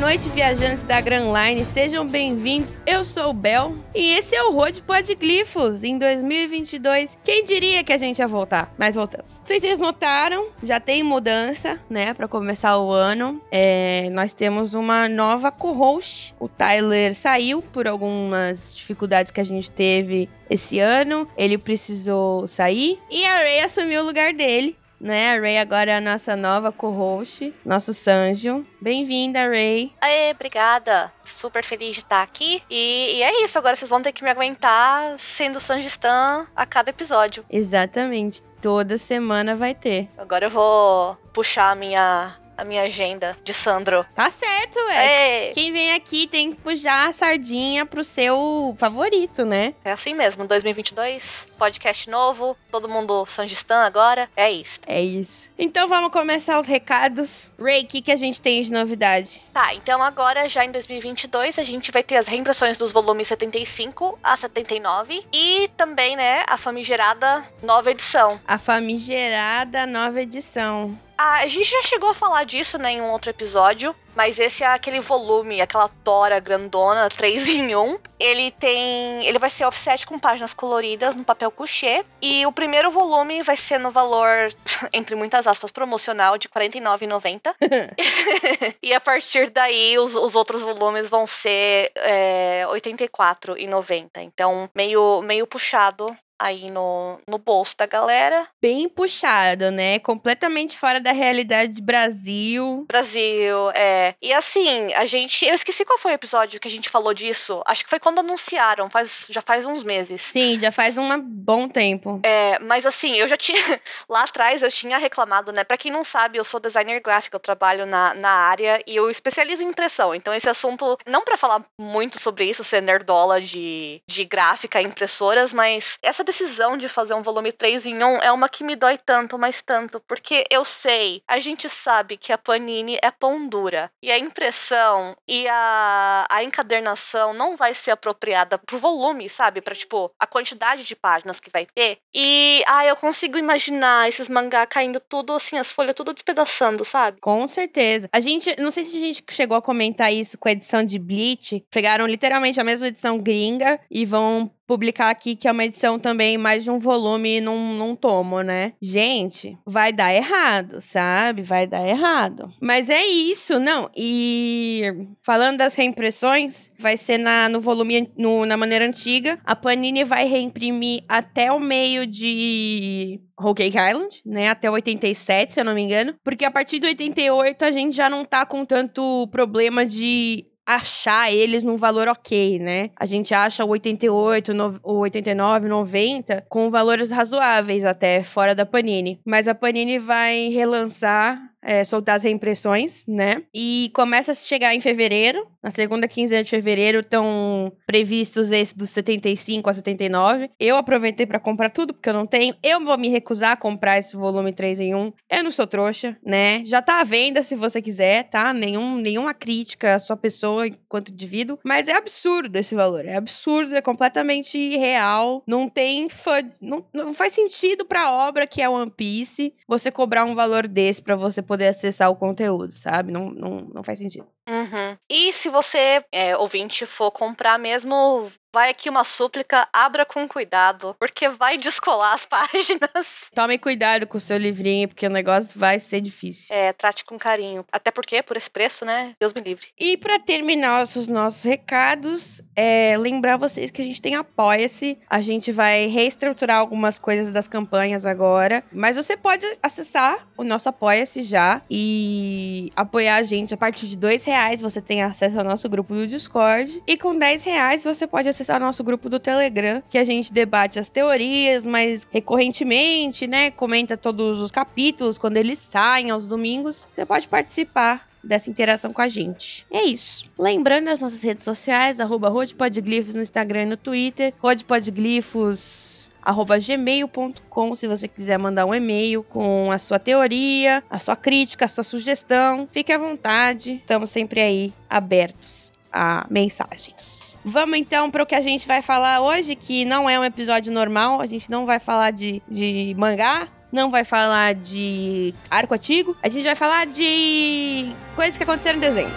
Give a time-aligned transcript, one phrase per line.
[0.00, 2.80] noite, viajantes da Grand Line, sejam bem-vindos.
[2.86, 7.18] Eu sou o Bel e esse é o Road Podglifos em 2022.
[7.22, 8.72] Quem diria que a gente ia voltar?
[8.78, 9.42] Mas voltamos.
[9.44, 13.42] Vocês notaram, já tem mudança, né, para começar o ano.
[13.52, 16.34] É, nós temos uma nova co-host.
[16.40, 21.28] O Tyler saiu por algumas dificuldades que a gente teve esse ano.
[21.36, 25.32] Ele precisou sair e a Ray assumiu o lugar dele né?
[25.32, 28.62] A Ray agora é a nossa nova co-host, nosso Sanjo.
[28.80, 29.92] Bem-vinda, Ray.
[30.00, 31.12] Aê, obrigada.
[31.24, 32.62] Super feliz de estar aqui.
[32.68, 36.90] E, e, é isso, agora vocês vão ter que me aguentar sendo Sanjistan a cada
[36.90, 37.44] episódio.
[37.48, 38.42] Exatamente.
[38.60, 40.10] Toda semana vai ter.
[40.18, 44.04] Agora eu vou puxar a minha a minha agenda de Sandro.
[44.14, 45.48] Tá certo, ué.
[45.48, 45.52] É.
[45.52, 49.74] Quem vem aqui tem que puxar a sardinha pro seu favorito, né?
[49.84, 54.80] É assim mesmo, 2022, podcast novo, todo mundo Sanjistan agora, é isso.
[54.86, 55.50] É isso.
[55.58, 57.50] Então vamos começar os recados.
[57.58, 59.42] Ray, o que, que a gente tem de novidade?
[59.52, 64.18] Tá, então agora já em 2022 a gente vai ter as reimpressões dos volumes 75
[64.22, 68.40] a 79 e também, né, a famigerada nova edição.
[68.46, 70.98] A famigerada nova edição.
[71.22, 74.66] A gente já chegou a falar disso, né, em um outro episódio, mas esse é
[74.66, 77.98] aquele volume, aquela tora grandona, 3 em 1.
[78.18, 79.24] Ele tem.
[79.24, 82.04] Ele vai ser offset com páginas coloridas no papel couché.
[82.20, 84.28] E o primeiro volume vai ser no valor,
[84.92, 87.54] entre muitas aspas, promocional de R$ 49,90.
[88.82, 94.10] e a partir daí, os, os outros volumes vão ser é, R$ 84,90.
[94.18, 96.06] Então, meio, meio puxado
[96.40, 98.48] aí no, no bolso da galera.
[98.62, 99.98] Bem puxado, né?
[99.98, 102.86] Completamente fora da realidade do Brasil.
[102.88, 103.99] Brasil, é.
[104.20, 105.46] E assim, a gente.
[105.46, 107.62] Eu esqueci qual foi o episódio que a gente falou disso.
[107.66, 110.20] Acho que foi quando anunciaram, faz, já faz uns meses.
[110.20, 112.20] Sim, já faz um bom tempo.
[112.22, 113.58] É, mas assim, eu já tinha.
[114.08, 115.64] Lá atrás eu tinha reclamado, né?
[115.64, 119.10] Pra quem não sabe, eu sou designer gráfico, eu trabalho na, na área e eu
[119.10, 120.14] especializo em impressão.
[120.14, 124.84] Então, esse assunto, não para falar muito sobre isso, ser nerdola de, de gráfica e
[124.84, 128.76] impressoras, mas essa decisão de fazer um volume 3 em 1 é uma que me
[128.76, 133.48] dói tanto, mas tanto, porque eu sei, a gente sabe que a Panini é pão
[133.48, 139.60] dura e a impressão e a, a encadernação não vai ser apropriada pro volume, sabe?
[139.60, 141.98] Pra, tipo, a quantidade de páginas que vai ter.
[142.14, 147.20] E, ah, eu consigo imaginar esses mangá caindo tudo, assim, as folhas tudo despedaçando, sabe?
[147.20, 148.08] Com certeza.
[148.12, 150.98] A gente, não sei se a gente chegou a comentar isso com a edição de
[150.98, 151.64] Bleach.
[151.70, 156.38] Pegaram literalmente a mesma edição gringa e vão publicar aqui que é uma edição também
[156.38, 158.72] mais de um volume num, num tomo, né?
[158.80, 161.42] Gente, vai dar errado, sabe?
[161.42, 162.48] Vai dar errado.
[162.60, 163.90] Mas é isso, não.
[163.96, 164.84] E
[165.24, 169.40] falando das reimpressões, vai ser na, no volume, no, na maneira antiga.
[169.44, 174.50] A Panini vai reimprimir até o meio de Whole Island, né?
[174.50, 176.14] Até 87, se eu não me engano.
[176.22, 180.44] Porque a partir de 88 a gente já não tá com tanto problema de
[180.74, 182.90] achar eles num valor ok, né?
[182.96, 188.64] A gente acha o 88, no, o 89, 90 com valores razoáveis até fora da
[188.64, 189.20] Panini.
[189.24, 193.42] Mas a Panini vai relançar é, soltar as reimpressões, né?
[193.54, 195.46] E começa a chegar em fevereiro.
[195.62, 200.50] Na segunda quinzena de fevereiro estão previstos esses dos 75 a 79.
[200.58, 202.54] Eu aproveitei para comprar tudo, porque eu não tenho.
[202.62, 205.12] Eu vou me recusar a comprar esse volume 3 em 1.
[205.30, 206.64] Eu não sou trouxa, né?
[206.64, 208.54] Já tá à venda se você quiser, tá?
[208.54, 211.58] Nenhum, nenhuma crítica à sua pessoa enquanto indivíduo.
[211.62, 213.04] Mas é absurdo esse valor.
[213.04, 215.42] É absurdo, é completamente irreal.
[215.46, 216.40] Não tem fã.
[216.60, 221.02] Não, não faz sentido pra obra que é One Piece você cobrar um valor desse
[221.02, 223.10] para você poder acessar o conteúdo, sabe?
[223.10, 224.24] Não, não, não faz sentido.
[224.48, 224.96] Uhum.
[225.10, 230.94] E se você, é, ouvinte, for comprar mesmo, vai aqui uma súplica, abra com cuidado,
[230.98, 233.30] porque vai descolar as páginas.
[233.34, 236.54] Tome cuidado com o seu livrinho, porque o negócio vai ser difícil.
[236.54, 237.64] É, trate com carinho.
[237.72, 239.12] Até porque, por esse preço, né?
[239.20, 239.68] Deus me livre.
[239.78, 244.98] E para terminar os nossos recados, é, lembrar vocês que a gente tem Apoia-se.
[245.08, 250.68] A gente vai reestruturar algumas coisas das campanhas agora, mas você pode acessar o nosso
[250.68, 255.44] Apoia-se já e apoiar a gente a partir de dois reais você tem acesso ao
[255.44, 256.82] nosso grupo do Discord.
[256.86, 260.32] E com 10 reais você pode acessar o nosso grupo do Telegram, que a gente
[260.32, 263.50] debate as teorias mais recorrentemente, né?
[263.50, 266.88] Comenta todos os capítulos quando eles saem aos domingos.
[266.94, 269.66] Você pode participar dessa interação com a gente.
[269.70, 270.24] É isso.
[270.38, 277.74] Lembrando as nossas redes sociais, arroba Rodpodglifos no Instagram e no Twitter, Rodpodglifos arroba gmail.com
[277.74, 281.84] se você quiser mandar um e-mail com a sua teoria, a sua crítica, a sua
[281.84, 282.68] sugestão.
[282.70, 287.38] Fique à vontade, estamos sempre aí abertos a mensagens.
[287.44, 290.72] Vamos então para o que a gente vai falar hoje, que não é um episódio
[290.72, 296.16] normal, a gente não vai falar de, de mangá, não vai falar de arco antigo,
[296.22, 299.10] a gente vai falar de coisas que aconteceram em desenho.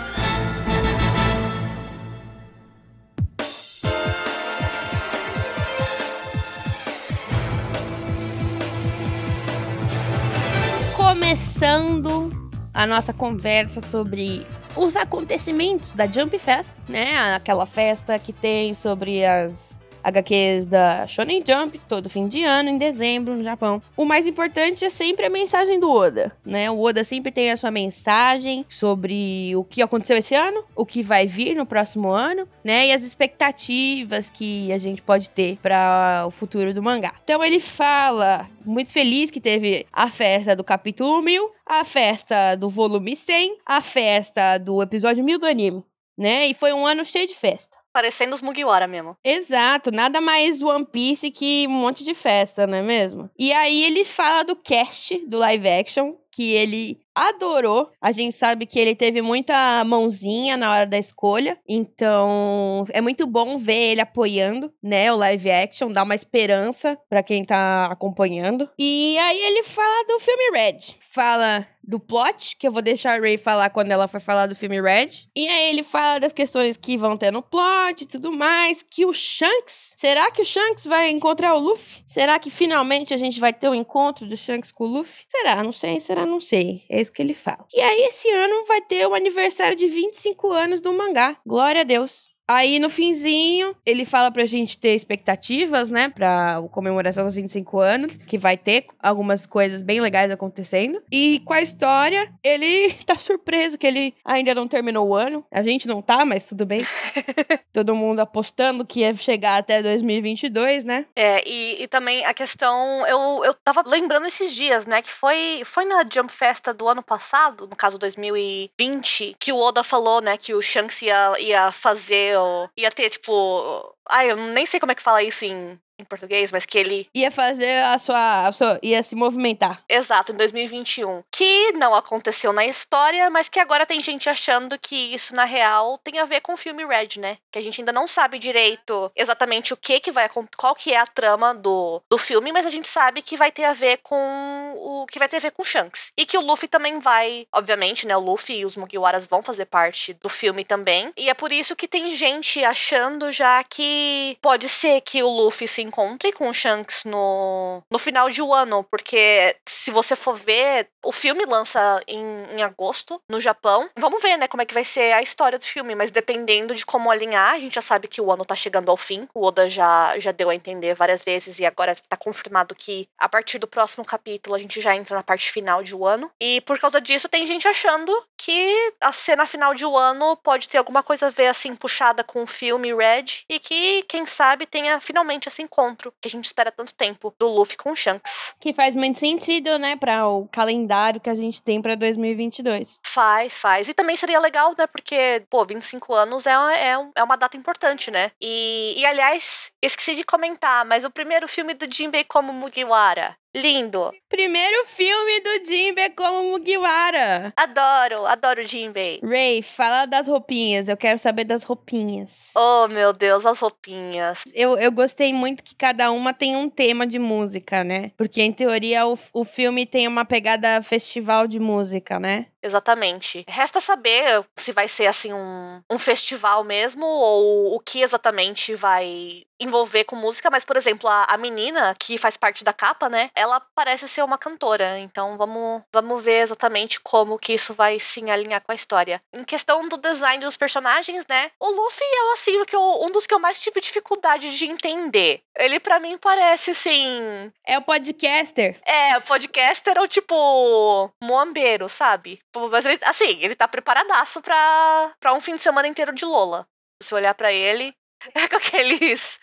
[10.95, 12.31] Começando
[12.73, 17.33] a nossa conversa sobre os acontecimentos da Jump Fest, né?
[17.35, 22.77] Aquela festa que tem sobre as HQs da Shonen Jump, todo fim de ano, em
[22.77, 23.81] dezembro, no Japão.
[23.95, 26.69] O mais importante é sempre a mensagem do Oda, né?
[26.69, 31.01] O Oda sempre tem a sua mensagem sobre o que aconteceu esse ano, o que
[31.01, 32.87] vai vir no próximo ano, né?
[32.87, 37.13] E as expectativas que a gente pode ter para o futuro do mangá.
[37.23, 42.69] Então ele fala, muito feliz que teve a festa do capítulo 1000, a festa do
[42.69, 45.83] volume 100, a festa do episódio 1000 do anime,
[46.17, 46.47] né?
[46.47, 47.82] E foi um ano cheio de festa.
[47.93, 49.15] Parecendo os Mugiwara mesmo.
[49.23, 53.29] Exato, nada mais One Piece que um monte de festa, não é mesmo?
[53.37, 57.91] E aí ele fala do cast do live action, que ele adorou.
[58.01, 63.27] A gente sabe que ele teve muita mãozinha na hora da escolha, então é muito
[63.27, 68.67] bom ver ele apoiando, né, o live action, dá uma esperança para quem tá acompanhando.
[68.79, 73.21] E aí ele fala do filme Red, fala do plot, que eu vou deixar a
[73.21, 75.09] Ray falar quando ela for falar do filme Red.
[75.35, 79.05] E aí ele fala das questões que vão ter no plot e tudo mais, que
[79.05, 82.03] o Shanks, será que o Shanks vai encontrar o Luffy?
[82.05, 85.25] Será que finalmente a gente vai ter o um encontro do Shanks com o Luffy?
[85.29, 85.61] Será?
[85.61, 86.25] Não sei, será?
[86.25, 86.83] Não sei.
[86.89, 87.65] É isso que ele fala.
[87.73, 91.37] E aí esse ano vai ter o aniversário de 25 anos do mangá.
[91.45, 92.32] Glória a Deus.
[92.47, 98.17] Aí no finzinho, ele fala pra gente ter expectativas, né, pra comemoração dos 25 anos,
[98.17, 101.01] que vai ter algumas coisas bem legais acontecendo.
[101.11, 105.45] E com a história, ele tá surpreso que ele ainda não terminou o ano.
[105.51, 106.81] A gente não tá, mas tudo bem.
[107.71, 111.05] Todo mundo apostando que ia chegar até 2022, né?
[111.15, 115.61] É, e, e também a questão, eu, eu tava lembrando esses dias, né, que foi,
[115.65, 120.37] foi na Jump Festa do ano passado, no caso 2020, que o Oda falou, né,
[120.37, 122.32] que o Shanks ia, ia fazer
[122.77, 123.95] ia ter, tipo.
[124.09, 127.07] Ai, eu nem sei como é que fala isso em, em português, mas que ele.
[127.13, 128.79] Ia fazer a sua, a sua.
[128.81, 129.81] ia se movimentar.
[129.87, 131.23] Exato, em 2021.
[131.31, 135.99] Que não aconteceu na história, mas que agora tem gente achando que isso, na real,
[136.03, 137.37] tem a ver com o filme Red, né?
[137.51, 140.97] Que a gente ainda não sabe direito exatamente o que que vai qual que é
[140.97, 144.73] a trama do, do filme, mas a gente sabe que vai ter a ver com
[144.75, 146.11] o que vai ter a ver com Shanks.
[146.17, 148.17] E que o Luffy também vai, obviamente, né?
[148.17, 151.11] O Luffy e os Mugiwaras vão fazer parte do filme também.
[151.15, 155.67] E é por isso que tem gente achando já que pode ser que o Luffy
[155.67, 160.35] se encontre com o Shanks no, no final de um ano, porque se você for
[160.35, 163.89] ver, o filme lança em, em agosto no Japão.
[163.97, 166.85] Vamos ver, né, como é que vai ser a história do filme, mas dependendo de
[166.85, 169.27] como alinhar, a gente já sabe que o ano tá chegando ao fim.
[169.33, 173.27] O Oda já, já deu a entender várias vezes e agora tá confirmado que a
[173.27, 176.31] partir do próximo capítulo a gente já entra na parte final de Wano.
[176.39, 180.77] E por causa disso, tem gente achando que a cena final de Wano pode ter
[180.77, 184.99] alguma coisa a ver, assim, puxada com o filme Red e que, quem sabe, tenha
[184.99, 188.53] finalmente esse encontro que a gente espera tanto tempo do Luffy com o Shanks.
[188.59, 192.99] Que faz muito sentido, né, para o calendário que a gente tem para 2022.
[193.03, 193.89] Faz, faz.
[193.89, 198.11] E também seria legal, né, porque, pô, 25 anos é, é, é uma data importante,
[198.11, 198.31] né?
[198.39, 204.11] E, e, aliás, esqueci de comentar, mas o primeiro filme do Jinbei como Mugiwara Lindo.
[204.29, 207.53] Primeiro filme do Jinbei como Mugiwara.
[207.55, 209.19] Adoro, adoro Jinbei.
[209.23, 210.89] Ray, fala das roupinhas.
[210.89, 212.49] Eu quero saber das roupinhas.
[212.55, 214.43] Oh, meu Deus, as roupinhas.
[214.55, 218.11] Eu, eu gostei muito que cada uma tem um tema de música, né?
[218.17, 222.47] Porque, em teoria, o, o filme tem uma pegada festival de música, né?
[222.63, 223.43] Exatamente.
[223.47, 229.43] Resta saber se vai ser assim um, um festival mesmo ou o que exatamente vai
[229.59, 233.29] envolver com música, mas, por exemplo, a, a menina que faz parte da capa, né?
[233.35, 234.99] Ela parece ser uma cantora.
[234.99, 239.21] Então vamos, vamos ver exatamente como que isso vai se alinhar com a história.
[239.33, 241.51] Em questão do design dos personagens, né?
[241.59, 245.41] O Luffy é assim, que eu, um dos que eu mais tive dificuldade de entender.
[245.57, 247.51] Ele para mim parece assim.
[247.65, 248.79] É o podcaster.
[248.85, 251.11] É, o podcaster ou tipo.
[251.21, 252.39] Moambeiro, sabe?
[252.55, 256.67] Mas ele, assim, ele tá preparadaço pra, pra um fim de semana inteiro de Lola.
[257.01, 257.95] Se olhar para ele,
[258.35, 259.39] é com aqueles,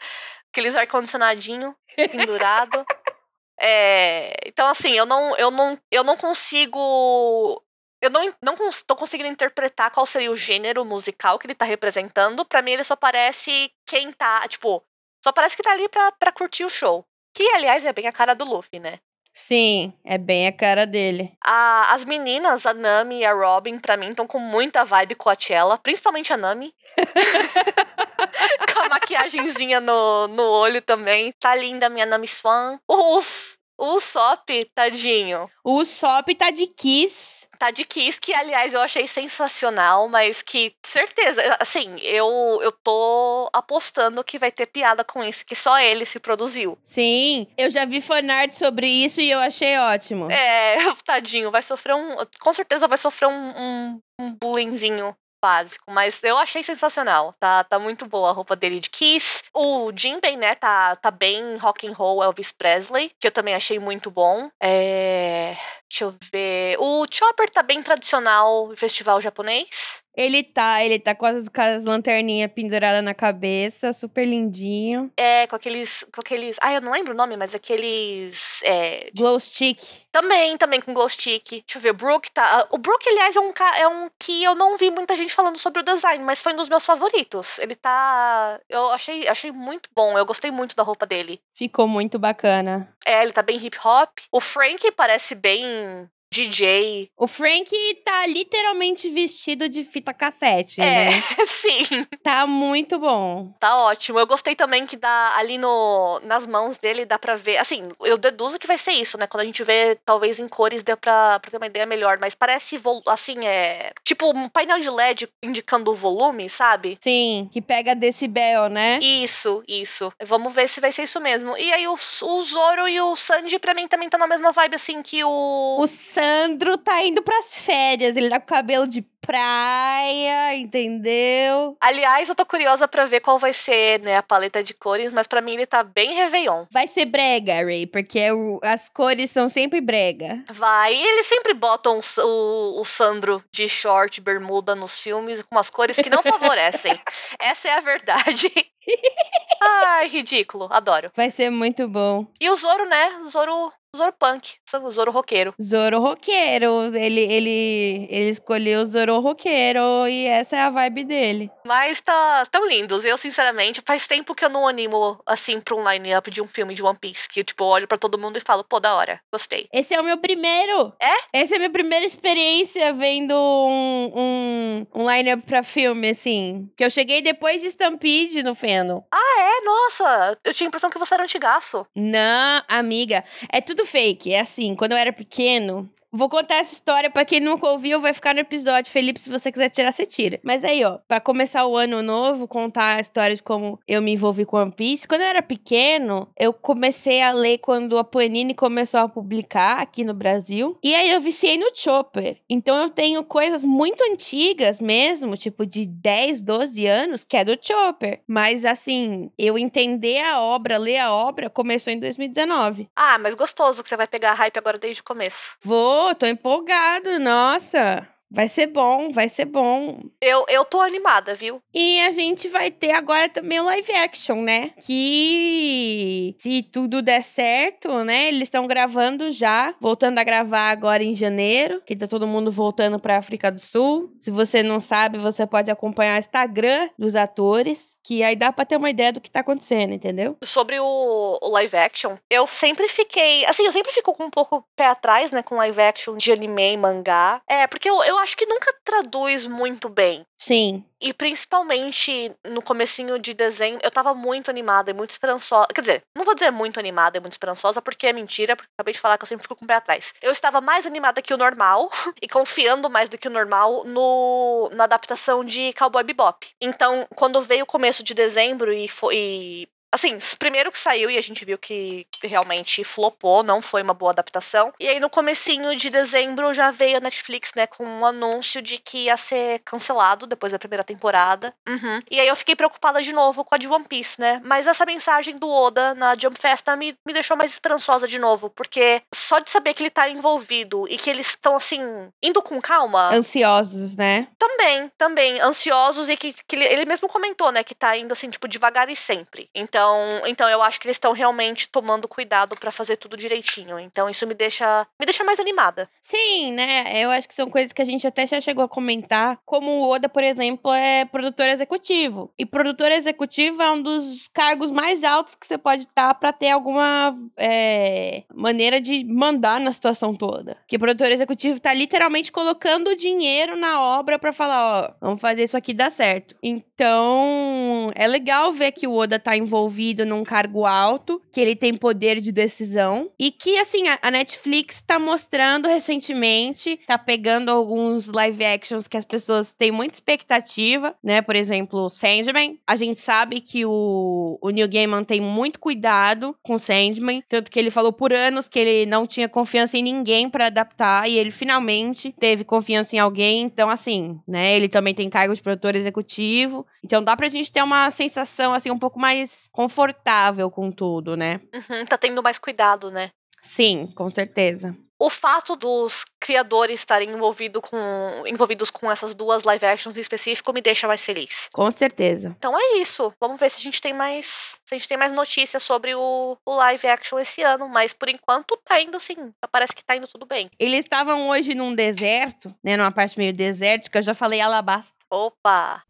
[0.52, 2.84] aqueles ar-condicionadinho pendurado.
[3.62, 7.62] É, então, assim, eu não, eu não, eu não consigo.
[8.00, 12.42] Eu não, não tô conseguindo interpretar qual seria o gênero musical que ele tá representando.
[12.46, 14.48] Para mim, ele só parece quem tá.
[14.48, 14.82] Tipo,
[15.22, 17.04] só parece que tá ali pra, pra curtir o show.
[17.34, 18.98] Que, aliás, é bem a cara do Luffy, né?
[19.32, 21.32] Sim, é bem a cara dele.
[21.44, 25.78] A, as meninas, a Nami e a Robin, pra mim, estão com muita vibe Coachella,
[25.78, 26.75] principalmente a Nami.
[28.75, 31.32] com a maquiagemzinha no, no olho também.
[31.38, 32.78] Tá linda minha Nami Swan.
[32.88, 35.50] Os, O Sop, tadinho.
[35.64, 37.49] O Sop tá de Kiss.
[37.58, 43.49] Tá de Kiss, que aliás eu achei sensacional, mas que certeza, assim, eu, eu tô
[43.54, 46.76] apostando que vai ter piada com isso, que só ele se produziu.
[46.82, 50.30] Sim, eu já vi fanart sobre isso e eu achei ótimo.
[50.30, 52.16] É, tadinho, vai sofrer um.
[52.38, 57.32] Com certeza vai sofrer um, um, um bullyingzinho básico, mas eu achei sensacional.
[57.38, 59.44] Tá, tá muito boa a roupa dele de Kiss.
[59.54, 63.78] O Jinbei, né, tá, tá bem rock and roll Elvis Presley, que eu também achei
[63.78, 64.50] muito bom.
[64.61, 65.56] É...
[65.90, 66.76] Deixa eu ver.
[66.78, 70.04] O Chopper tá bem tradicional festival japonês.
[70.14, 75.11] Ele tá, ele tá com as, com as lanterninhas penduradas na cabeça, super lindinho.
[75.16, 76.04] É, com aqueles.
[76.14, 76.56] Com aqueles.
[76.61, 78.61] Ah, eu não lembro o nome, mas aqueles.
[78.62, 79.11] É...
[79.14, 79.80] Glow stick.
[80.12, 81.49] Também, também com glow stick.
[81.49, 82.68] Deixa eu ver, o Brook tá.
[82.70, 85.80] O Brook, aliás, é um, é um que eu não vi muita gente falando sobre
[85.80, 87.59] o design, mas foi um dos meus favoritos.
[87.59, 88.61] Ele tá.
[88.68, 90.18] Eu achei, achei muito bom.
[90.18, 91.40] Eu gostei muito da roupa dele.
[91.54, 92.92] Ficou muito bacana.
[93.06, 94.18] É, ele tá bem hip hop.
[94.30, 96.19] O Frank parece bem Mm.
[96.32, 97.10] DJ.
[97.16, 97.70] O Frank
[98.04, 101.10] tá literalmente vestido de fita cassete, É, né?
[101.46, 102.06] sim.
[102.22, 103.52] Tá muito bom.
[103.58, 104.18] Tá ótimo.
[104.18, 107.56] Eu gostei também que dá ali no, nas mãos dele, dá pra ver.
[107.56, 109.26] Assim, eu deduzo que vai ser isso, né?
[109.26, 112.18] Quando a gente vê, talvez em cores, dê pra, pra ter uma ideia melhor.
[112.20, 113.92] Mas parece, assim, é.
[114.04, 116.96] Tipo um painel de LED indicando o volume, sabe?
[117.00, 119.00] Sim, que pega decibel, né?
[119.02, 120.12] Isso, isso.
[120.22, 121.56] Vamos ver se vai ser isso mesmo.
[121.56, 124.76] E aí o, o Zoro e o Sanji, pra mim, também tá na mesma vibe,
[124.76, 125.78] assim, que o.
[125.80, 125.87] O
[126.20, 131.76] Sandro tá indo pras férias, ele tá com cabelo de praia, entendeu?
[131.80, 135.26] Aliás, eu tô curiosa pra ver qual vai ser, né, a paleta de cores, mas
[135.26, 136.64] pra mim ele tá bem Réveillon.
[136.70, 140.42] Vai ser brega, Ray, porque o- as cores são sempre brega.
[140.50, 140.94] Vai.
[140.94, 145.70] E eles sempre botam o, o, o Sandro de short, bermuda nos filmes com umas
[145.70, 146.98] cores que não favorecem.
[147.40, 148.50] Essa é a verdade.
[149.62, 150.68] Ai, ridículo.
[150.70, 151.10] Adoro.
[151.14, 152.26] Vai ser muito bom.
[152.40, 153.20] E o Zoro, né?
[153.30, 154.54] Zoro, Zoro punk.
[154.82, 155.52] O Zoro roqueiro.
[155.61, 161.50] Zoro roqueiro, ele, ele, ele escolheu o Zoro roqueiro e essa é a vibe dele.
[161.66, 163.04] Mas tá tão lindos.
[163.04, 166.73] Eu, sinceramente, faz tempo que eu não animo, assim, pra um line-up de um filme
[166.73, 167.28] de One Piece.
[167.28, 169.20] Que, tipo, eu olho pra todo mundo e falo, pô, da hora.
[169.32, 169.68] Gostei.
[169.73, 170.92] Esse é o meu primeiro.
[171.00, 171.40] É?
[171.40, 176.70] Essa é a minha primeira experiência vendo um, um, um line-up pra filme, assim.
[176.76, 179.04] Que eu cheguei depois de Stampede no Feno.
[179.12, 180.38] É, nossa.
[180.44, 181.85] Eu tinha a impressão que você era antigaço.
[181.94, 184.32] Não, amiga, é tudo fake.
[184.32, 185.90] É assim, quando eu era pequeno.
[186.12, 188.90] Vou contar essa história pra quem nunca ouviu, vai ficar no episódio.
[188.90, 190.40] Felipe, se você quiser tirar, você tira.
[190.42, 194.12] Mas aí, ó, pra começar o ano novo, contar a história de como eu me
[194.12, 195.06] envolvi com One Piece.
[195.06, 200.02] Quando eu era pequeno, eu comecei a ler quando a Panini começou a publicar aqui
[200.04, 200.76] no Brasil.
[200.82, 202.38] E aí eu viciei no Chopper.
[202.48, 207.56] Então eu tenho coisas muito antigas mesmo, tipo de 10, 12 anos, que é do
[207.60, 208.20] Chopper.
[208.26, 212.88] Mas assim, eu entender a obra, ler a obra, começou em 2019.
[212.96, 215.52] Ah, mas gostoso que você vai pegar a hype agora desde o começo.
[215.62, 218.07] Vou, tô empolgado, nossa.
[218.32, 219.99] Vai ser bom, vai ser bom.
[220.20, 221.60] Eu, eu tô animada, viu?
[221.75, 224.70] E a gente vai ter agora também o live action, né?
[224.87, 228.28] Que se tudo der certo, né?
[228.28, 233.00] Eles estão gravando já, voltando a gravar agora em janeiro, que tá todo mundo voltando
[233.00, 234.12] pra África do Sul.
[234.20, 238.64] Se você não sabe, você pode acompanhar o Instagram dos atores, que aí dá pra
[238.64, 240.37] ter uma ideia do que tá acontecendo, entendeu?
[240.44, 243.44] Sobre o, o live action, eu sempre fiquei.
[243.46, 245.42] Assim, eu sempre fico com um pouco pé atrás, né?
[245.42, 247.42] Com live action de anime e mangá.
[247.49, 250.24] É, porque eu, eu acho que nunca traduz muito bem.
[250.38, 250.84] Sim.
[251.00, 255.68] E principalmente no comecinho de dezembro, eu tava muito animada e muito esperançosa.
[255.74, 258.92] Quer dizer, não vou dizer muito animada e muito esperançosa, porque é mentira, porque acabei
[258.92, 260.14] de falar que eu sempre fico com o pé atrás.
[260.22, 261.90] Eu estava mais animada que o normal
[262.22, 266.46] e confiando mais do que o normal no, na adaptação de Cowboy Bebop.
[266.60, 269.68] Então, quando veio o começo de dezembro e foi.
[269.92, 274.12] Assim, primeiro que saiu e a gente viu que realmente flopou, não foi uma boa
[274.12, 274.73] adaptação.
[274.78, 278.78] E aí no comecinho de dezembro já veio a Netflix, né, com um anúncio de
[278.78, 281.52] que ia ser cancelado depois da primeira temporada.
[281.68, 282.00] Uhum.
[282.11, 284.40] E aí eu fiquei preocupada de novo com a de One Piece, né?
[284.44, 288.49] Mas essa mensagem do Oda na Jump Festa me, me deixou mais esperançosa de novo,
[288.50, 291.80] porque só de saber que ele tá envolvido e que eles estão, assim,
[292.23, 293.12] indo com calma.
[293.12, 294.28] Ansiosos, né?
[294.38, 298.30] Também, também, ansiosos e que, que ele, ele mesmo comentou, né, que tá indo assim,
[298.30, 299.49] tipo, devagar e sempre.
[299.54, 299.79] Então,
[300.26, 303.78] então eu acho que eles estão realmente tomando cuidado pra fazer tudo direitinho.
[303.78, 305.88] Então isso me deixa, me deixa mais animada.
[306.00, 307.02] Sim, né?
[307.02, 309.38] Eu acho que são coisas que a gente até já chegou a comentar.
[309.44, 312.32] Como o Oda, por exemplo, é produtor executivo.
[312.38, 316.50] E produtor executivo é um dos cargos mais altos que você pode estar pra ter
[316.50, 320.56] alguma é, maneira de mandar na situação toda.
[320.72, 325.56] O produtor executivo tá literalmente colocando dinheiro na obra pra falar, ó, vamos fazer isso
[325.56, 326.34] aqui dar certo.
[326.42, 331.54] Então, é legal ver que o Oda tá envolvido envolvido num cargo alto, que ele
[331.54, 338.06] tem poder de decisão e que assim a, Netflix tá mostrando recentemente, tá pegando alguns
[338.06, 341.22] live actions que as pessoas têm muita expectativa, né?
[341.22, 342.58] Por exemplo, Sandman.
[342.66, 347.58] A gente sabe que o, o Neil Gaiman tem muito cuidado com Sandman, tanto que
[347.58, 351.30] ele falou por anos que ele não tinha confiança em ninguém para adaptar e ele
[351.30, 353.42] finalmente teve confiança em alguém.
[353.42, 354.56] Então, assim, né?
[354.56, 356.66] Ele também tem cargo de produtor executivo.
[356.84, 361.40] Então dá pra gente ter uma sensação assim um pouco mais confortável com tudo, né?
[361.54, 363.10] Uhum, tá tendo mais cuidado, né?
[363.42, 367.78] Sim, com certeza o fato dos criadores estarem envolvido com,
[368.26, 371.48] envolvidos com essas duas live actions em específico me deixa mais feliz.
[371.50, 372.36] Com certeza.
[372.36, 373.10] Então é isso.
[373.18, 374.58] Vamos ver se a gente tem mais.
[374.62, 377.66] Se a gente tem mais notícias sobre o, o live action esse ano.
[377.66, 379.16] Mas por enquanto tá indo assim.
[379.50, 380.50] Parece que tá indo tudo bem.
[380.58, 382.76] Eles estavam hoje num deserto, né?
[382.76, 384.00] Numa parte meio desértica.
[384.00, 384.92] Eu já falei alabasta.
[385.10, 385.82] Opa!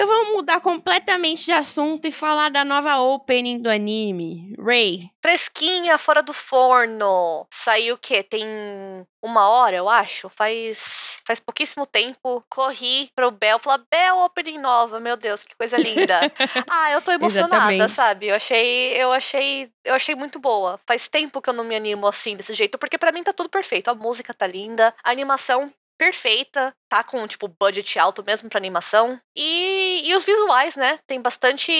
[0.00, 4.54] Então vamos mudar completamente de assunto e falar da nova opening do anime.
[4.58, 5.10] Ray.
[5.20, 7.46] Fresquinha, fora do forno.
[7.52, 8.22] Saiu o quê?
[8.22, 8.42] Tem
[9.22, 10.30] uma hora, eu acho.
[10.30, 12.42] Faz faz pouquíssimo tempo.
[12.48, 14.98] Corri pro Bel, falar, Bel, opening nova.
[14.98, 16.18] Meu Deus, que coisa linda.
[16.70, 18.28] ah, eu tô emocionada, sabe?
[18.28, 20.80] Eu achei, eu achei, eu achei muito boa.
[20.86, 23.50] Faz tempo que eu não me animo assim desse jeito, porque para mim tá tudo
[23.50, 23.88] perfeito.
[23.90, 29.18] A música tá linda, a animação perfeita, tá com, tipo, budget alto mesmo pra animação.
[29.34, 30.98] E, e os visuais, né?
[31.06, 31.70] Tem bastante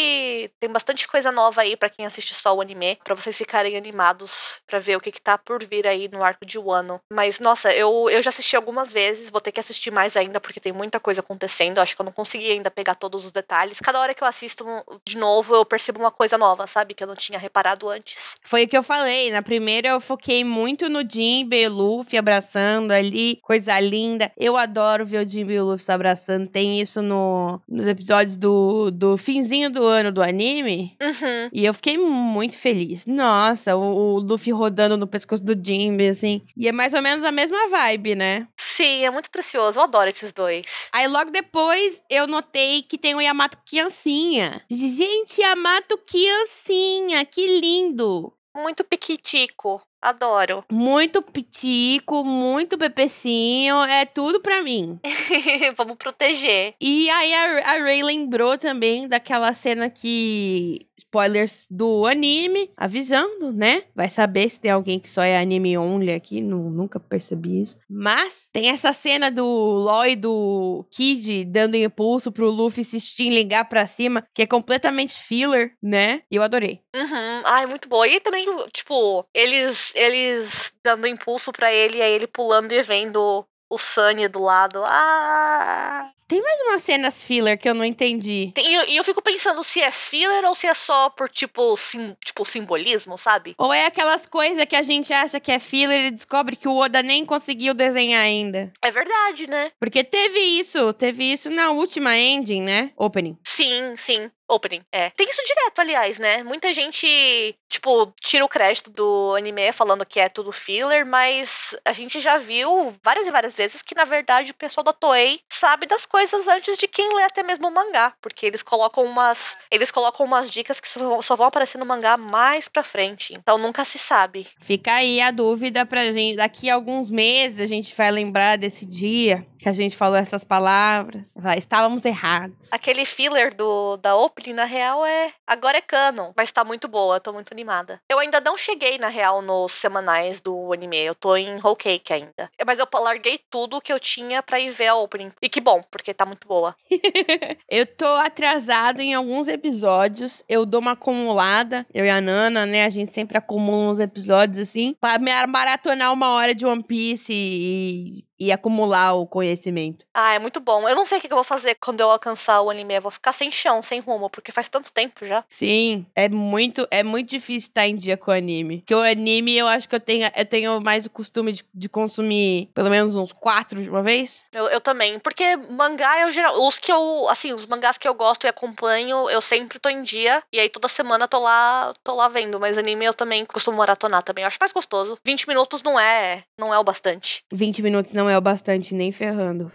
[0.61, 4.61] tem bastante coisa nova aí para quem assiste só o anime, para vocês ficarem animados
[4.67, 7.00] para ver o que que tá por vir aí no arco de Wano.
[7.12, 10.61] Mas, nossa, eu, eu já assisti algumas vezes, vou ter que assistir mais ainda, porque
[10.61, 11.79] tem muita coisa acontecendo.
[11.79, 13.81] Acho que eu não consegui ainda pegar todos os detalhes.
[13.81, 14.64] Cada hora que eu assisto
[15.05, 16.95] de novo, eu percebo uma coisa nova, sabe?
[16.95, 18.37] Que eu não tinha reparado antes.
[18.45, 19.33] Foi o que eu falei.
[19.33, 24.31] Na primeira, eu foquei muito no Jim Luffy abraçando ali, coisa linda.
[24.37, 26.49] Eu adoro ver o Jimmy e o Luffy se abraçando.
[26.49, 30.97] Tem isso no, nos episódios do, do finzinho do ano do anime.
[31.00, 31.50] Uhum.
[31.52, 33.06] E eu fiquei muito feliz.
[33.06, 36.43] Nossa, o, o Luffy rodando no pescoço do Jimmy, assim.
[36.56, 38.47] E é mais ou menos a mesma vibe, né?
[38.56, 39.78] Sim, é muito precioso.
[39.78, 40.89] Eu adoro esses dois.
[40.93, 44.63] Aí logo depois eu notei que tem o Yamato criancinha.
[44.71, 48.32] Gente, Yamato criancinha, que lindo!
[48.56, 49.80] Muito piquitico.
[50.02, 50.65] Adoro.
[50.73, 54.99] Muito pitico, muito pepecinho, é tudo pra mim.
[55.76, 56.75] Vamos proteger.
[56.80, 60.86] E aí a, a Ray lembrou também daquela cena que.
[60.99, 63.84] Spoilers do anime, avisando, né?
[63.97, 67.76] Vai saber se tem alguém que só é anime only aqui, não, nunca percebi isso.
[67.88, 73.86] Mas tem essa cena do Lloyd do Kid dando impulso pro Luffy se ligar pra
[73.86, 76.23] cima, que é completamente filler, né?
[76.30, 76.80] E eu adorei.
[76.95, 77.43] Uhum.
[77.45, 78.06] Ai, muito boa.
[78.06, 83.45] E também, tipo, eles eles dando impulso para ele, e aí ele pulando e vendo
[83.71, 84.83] o Sunny do lado.
[84.85, 86.11] Ah!
[86.30, 88.52] Tem mais umas cenas filler que eu não entendi.
[88.56, 92.17] E eu, eu, fico pensando se é filler ou se é só por, tipo, sim,
[92.25, 93.56] tipo simbolismo, sabe?
[93.59, 96.76] Ou é aquelas coisas que a gente acha que é filler e descobre que o
[96.76, 98.73] Oda nem conseguiu desenhar ainda.
[98.80, 99.73] É verdade, né?
[99.80, 102.93] Porque teve isso, teve isso na última ending, né?
[102.97, 103.37] Opening.
[103.43, 104.30] Sim, sim.
[104.50, 105.10] Opening, é.
[105.10, 106.43] Tem isso direto, aliás, né?
[106.43, 111.93] Muita gente, tipo, tira o crédito do anime falando que é tudo filler, mas a
[111.93, 115.86] gente já viu várias e várias vezes que, na verdade, o pessoal da Toei sabe
[115.86, 119.91] das coisas antes de quem lê até mesmo o mangá, porque eles colocam umas, eles
[119.91, 123.32] colocam umas dicas que só, só vão aparecer no mangá mais pra frente.
[123.36, 124.47] Então nunca se sabe.
[124.60, 126.36] Fica aí a dúvida pra gente.
[126.36, 130.43] Daqui a alguns meses a gente vai lembrar desse dia que a gente falou essas
[130.43, 131.34] palavras.
[131.36, 132.69] Vai, estávamos errados.
[132.71, 135.33] Aquele filler do da opening, na real, é.
[135.47, 138.00] Agora é canon, mas tá muito boa, tô muito animada.
[138.09, 140.99] Eu ainda não cheguei, na real, nos semanais do anime.
[140.99, 142.50] Eu tô em Whole Cake ainda.
[142.67, 145.31] Mas eu larguei tudo que eu tinha pra ir ver a opening.
[145.43, 146.75] E que bom, porque tá muito boa.
[147.69, 150.43] eu tô atrasada em alguns episódios.
[150.49, 151.87] Eu dou uma acumulada.
[151.93, 152.85] Eu e a Nana, né?
[152.85, 154.97] A gente sempre acumula uns episódios assim.
[155.00, 160.07] Pra maratonar uma hora de One Piece e e acumular o conhecimento.
[160.15, 160.89] Ah, é muito bom.
[160.89, 162.95] Eu não sei o que eu vou fazer quando eu alcançar o anime.
[162.95, 165.45] Eu vou ficar sem chão, sem rumo, porque faz tanto tempo já.
[165.47, 168.79] Sim, é muito, é muito difícil estar em dia com o anime.
[168.79, 171.89] Porque o anime, eu acho que eu tenho, eu tenho mais o costume de, de
[171.89, 174.45] consumir pelo menos uns quatro de uma vez.
[174.53, 175.19] Eu, eu também.
[175.19, 176.67] Porque mangá, eu geral.
[176.67, 177.29] Os que eu.
[177.29, 180.43] Assim, os mangás que eu gosto e acompanho, eu sempre tô em dia.
[180.50, 182.59] E aí toda semana tô lá, tô lá vendo.
[182.59, 184.43] Mas anime eu também costumo maratonar também.
[184.43, 185.19] Eu acho mais gostoso.
[185.25, 187.45] 20 minutos não é, não é o bastante.
[187.53, 189.73] 20 minutos não é o bastante, nem ferrando.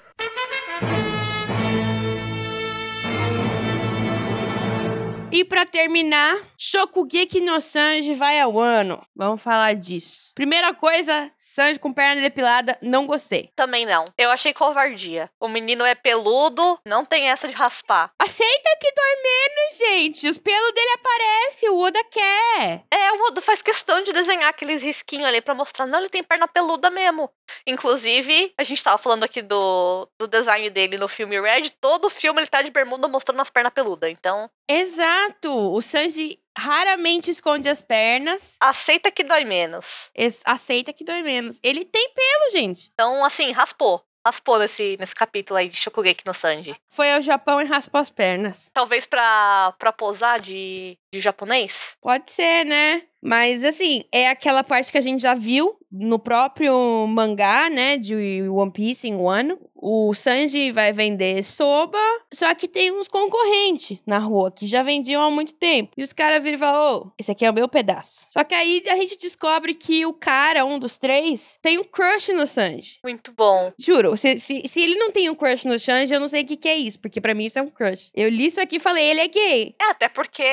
[5.31, 8.99] E para terminar, Shokugeki no Sanji vai ao ano.
[9.15, 10.31] Vamos falar disso.
[10.33, 13.51] Primeira coisa, Sanji com perna depilada, não gostei.
[13.55, 14.03] Também não.
[14.17, 15.29] Eu achei covardia.
[15.39, 18.09] O menino é peludo, não tem essa de raspar.
[18.19, 20.27] Aceita que dói menos, gente.
[20.27, 22.83] Os pelos dele aparecem, o Oda quer.
[22.91, 26.23] É, o Oda faz questão de desenhar aqueles risquinhos ali pra mostrar, não, ele tem
[26.23, 27.29] perna peluda mesmo.
[27.67, 32.39] Inclusive, a gente tava falando aqui do, do design dele no filme Red, todo filme
[32.41, 34.49] ele tá de bermuda mostrando as pernas peludas, então...
[34.67, 35.53] Exato.
[35.71, 38.55] O Sanji raramente esconde as pernas.
[38.59, 40.09] Aceita que dói menos.
[40.15, 41.59] Es- aceita que dói menos.
[41.63, 42.89] Ele tem pelo, gente.
[42.93, 44.03] Então, assim, raspou.
[44.25, 46.75] Raspou nesse, nesse capítulo aí de Shokugeki no Sanji.
[46.89, 48.71] Foi ao Japão e raspou as pernas.
[48.73, 51.95] Talvez pra, pra posar de, de japonês?
[52.01, 53.03] Pode ser, né?
[53.23, 58.43] Mas assim, é aquela parte que a gente já viu no próprio mangá, né, de
[58.49, 59.59] One Piece em Wano.
[59.87, 61.99] O Sanji vai vender soba,
[62.33, 65.91] só que tem uns concorrentes na rua que já vendiam há muito tempo.
[65.95, 68.25] E os caras viram e falam: Ô, esse aqui é o meu pedaço.
[68.31, 72.33] Só que aí a gente descobre que o cara, um dos três, tem um crush
[72.33, 72.99] no Sanji.
[73.03, 73.71] Muito bom.
[73.77, 76.47] Juro, se, se, se ele não tem um crush no Sanji, eu não sei o
[76.47, 78.09] que, que é isso, porque pra mim isso é um crush.
[78.15, 79.75] Eu li isso aqui e falei: ele é gay.
[79.79, 80.43] É, até porque,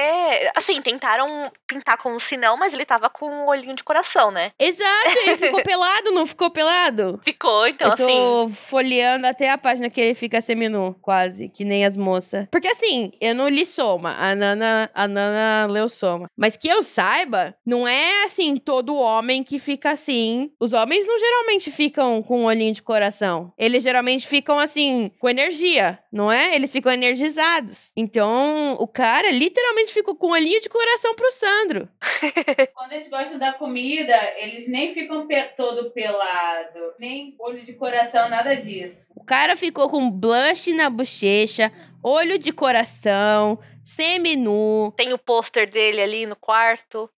[0.55, 4.53] assim, tentaram pintar como se não, mas ele tava com um olhinho de coração, né?
[4.59, 7.21] Exato, ele ficou pelado, não ficou pelado?
[7.23, 8.55] Ficou, então, eu tô assim.
[8.55, 12.47] folheando até a página que ele fica seminu, quase, que nem as moças.
[12.51, 16.31] Porque assim, eu não li Soma, a Nana, a Nana leu Soma.
[16.37, 20.51] Mas que eu saiba, não é assim todo homem que fica assim.
[20.61, 23.53] Os homens não geralmente ficam com um olhinho de coração.
[23.59, 26.55] Eles geralmente ficam assim, com energia, não é?
[26.55, 27.93] Eles ficam energizados.
[27.97, 31.89] Então, o cara literalmente ficou com um olhinho de coração pro Sandro.
[32.75, 38.29] Quando eles gostam da comida, eles nem ficam pe- todo pelado, nem olho de coração,
[38.29, 39.13] nada disso.
[39.17, 44.93] O cara ficou com blush na bochecha, olho de coração, semi-nu.
[44.97, 47.11] Tem o pôster dele ali no quarto.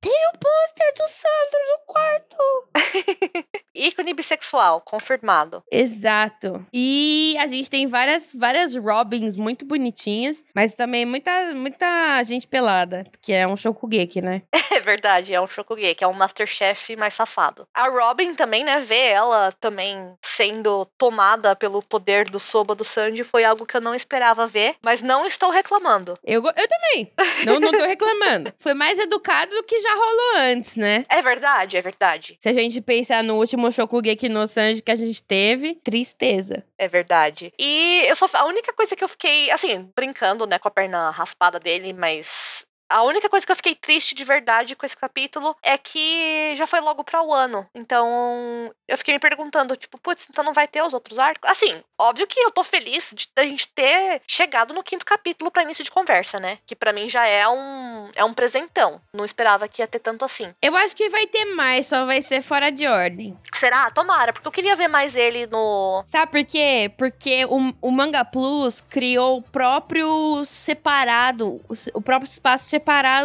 [0.44, 2.44] Pôster do Sandro no quarto.
[3.74, 5.62] Ícone bissexual, confirmado.
[5.70, 6.64] Exato.
[6.72, 13.04] E a gente tem várias, várias Robins muito bonitinhas, mas também muita, muita gente pelada,
[13.10, 14.42] porque é um Shokugeki, né?
[14.74, 17.66] É verdade, é um Shokugeki, é um Masterchef mais safado.
[17.72, 23.22] A Robin também, né, ver ela também sendo tomada pelo poder do Soba do Sanji
[23.22, 26.18] foi algo que eu não esperava ver, mas não estou reclamando.
[26.24, 27.12] Eu, eu também.
[27.44, 28.52] Não, não tô reclamando.
[28.58, 31.04] Foi mais educado do que já rolou antes, né?
[31.08, 32.38] É verdade, é verdade.
[32.40, 36.64] Se a gente pensar no último Shokugeki no Sanji que a gente teve, tristeza.
[36.78, 37.52] É verdade.
[37.58, 38.26] E eu só.
[38.34, 42.66] A única coisa que eu fiquei, assim, brincando, né, com a perna raspada dele, mas.
[42.94, 46.64] A única coisa que eu fiquei triste de verdade com esse capítulo é que já
[46.64, 47.68] foi logo pra o ano.
[47.74, 51.50] Então, eu fiquei me perguntando, tipo, putz, então não vai ter os outros arcos?
[51.50, 55.64] Assim, óbvio que eu tô feliz de a gente ter chegado no quinto capítulo pra
[55.64, 56.58] início de conversa, né?
[56.64, 59.00] Que pra mim já é um é um presentão.
[59.12, 60.54] Não esperava que ia ter tanto assim.
[60.62, 63.36] Eu acho que vai ter mais, só vai ser fora de ordem.
[63.52, 63.90] Será?
[63.90, 66.92] Tomara, porque eu queria ver mais ele no Sabe por quê?
[66.96, 72.83] Porque o, o Manga Plus criou o próprio separado, o, o próprio espaço separado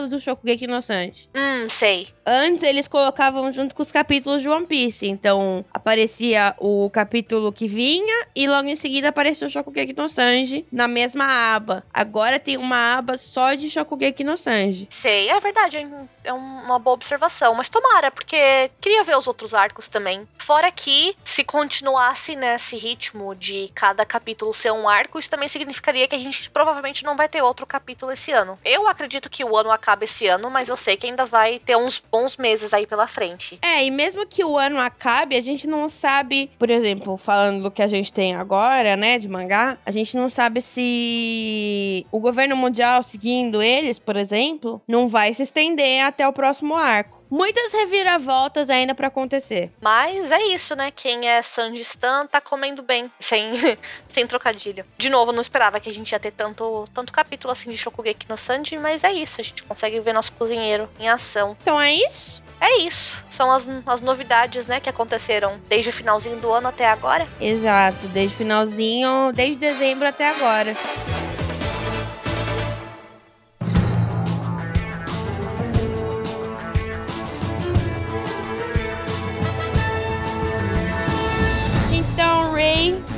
[0.10, 1.30] do Shokugeki no Sanji.
[1.36, 2.08] Hum, sei.
[2.26, 5.08] Antes eles colocavam junto com os capítulos de One Piece.
[5.08, 10.66] Então aparecia o capítulo que vinha e logo em seguida aparecia o Shokugeki no Sanji
[10.72, 11.84] na mesma aba.
[11.94, 14.88] Agora tem uma aba só de Shokugeki no Sanji.
[14.90, 15.86] Sei, é verdade, é
[16.24, 17.54] é uma boa observação.
[17.56, 20.28] Mas tomara, porque queria ver os outros arcos também.
[20.38, 26.08] Fora que, se continuasse nesse ritmo de cada capítulo ser um arco, isso também significaria
[26.08, 28.60] que a gente provavelmente não vai ter outro capítulo esse ano.
[28.64, 31.76] Eu acredito que o ano acaba esse ano, mas eu sei que ainda vai ter
[31.76, 33.60] uns bons meses aí pela frente.
[33.62, 37.72] É, e mesmo que o ano acabe, a gente não sabe, por exemplo, falando do
[37.72, 42.56] que a gente tem agora, né, de mangá, a gente não sabe se o governo
[42.56, 47.19] mundial, seguindo eles, por exemplo, não vai se estender até o próximo arco.
[47.30, 49.72] Muitas reviravoltas ainda pra acontecer.
[49.82, 50.92] Mas é isso, né?
[50.92, 53.52] Quem é Sanji Stan tá comendo bem, sem,
[54.08, 54.86] sem trocadilho.
[54.98, 57.78] De novo, eu não esperava que a gente ia ter tanto, tanto capítulo assim de
[57.78, 61.56] Shokugeki no Sanji, mas é isso, a gente consegue ver nosso cozinheiro em ação.
[61.62, 62.42] Então é isso?
[62.60, 63.24] É isso.
[63.30, 67.28] São as, as novidades, né, que aconteceram desde o finalzinho do ano até agora.
[67.40, 70.74] Exato, desde o finalzinho, desde dezembro até agora.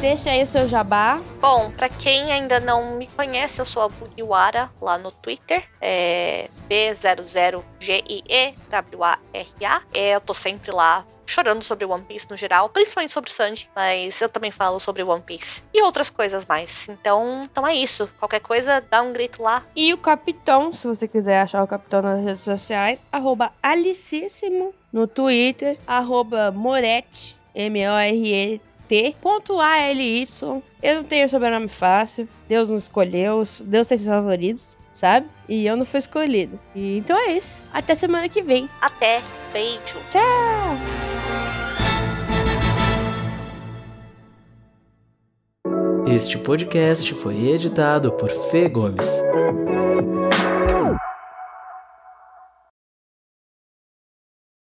[0.01, 1.21] Deixa aí o seu jabá.
[1.39, 5.63] Bom, pra quem ainda não me conhece, eu sou a Bugiwara lá no Twitter.
[5.79, 9.19] É B00GIEWARA.
[9.93, 14.19] É, eu tô sempre lá chorando sobre One Piece no geral, principalmente sobre Sanji, mas
[14.19, 16.89] eu também falo sobre One Piece e outras coisas mais.
[16.89, 18.09] Então, então é isso.
[18.17, 19.63] Qualquer coisa, dá um grito lá.
[19.75, 25.05] E o Capitão, se você quiser achar o Capitão nas redes sociais, arroba Alicíssimo no
[25.05, 28.70] Twitter, arroba Moretti, M-O-R-E-T,
[29.21, 30.61] ponto A-L-Y.
[30.83, 35.27] Eu não tenho sobrenome fácil, Deus não escolheu, Deus tem seus favoritos, sabe?
[35.47, 36.59] E eu não fui escolhido.
[36.75, 37.63] E, então é isso.
[37.73, 38.69] Até semana que vem.
[38.81, 39.21] Até.
[39.53, 39.97] Beijo.
[40.09, 40.21] Tchau!
[46.07, 49.21] Este podcast foi editado por Fê Gomes.